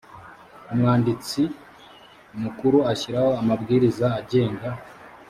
[0.71, 1.43] umwandisti
[2.43, 4.69] mukuru ashyiraho amabwiriza agenga